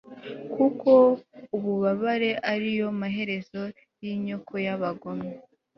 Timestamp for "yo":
2.79-2.87